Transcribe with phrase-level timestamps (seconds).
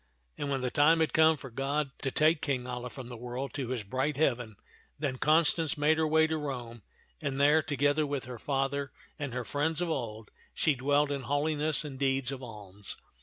[0.35, 3.53] And when the time had come for God to take King Alia from the world
[3.53, 4.55] to his bright heaven,
[4.97, 6.81] then Constance made her way to Rome,
[7.21, 11.85] and there, together with her father and her friends of old, she dwelt in holiness
[11.85, 12.97] and deeds of alms.